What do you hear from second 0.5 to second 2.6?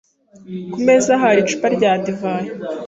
Ku meza hari icupa rya divayi.